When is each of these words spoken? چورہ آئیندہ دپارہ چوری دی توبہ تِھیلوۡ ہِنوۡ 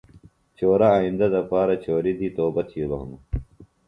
چورہ 0.57 0.89
آئیندہ 0.97 1.27
دپارہ 1.33 1.75
چوری 1.83 2.13
دی 2.19 2.27
توبہ 2.35 2.61
تِھیلوۡ 2.69 2.99
ہِنوۡ 3.01 3.21